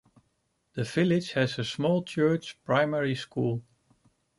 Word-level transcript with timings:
The 0.73 0.83
village 0.83 1.33
has 1.33 1.59
a 1.59 1.63
small 1.63 2.01
church 2.03 2.57
primary 2.63 3.13
school. 3.13 3.61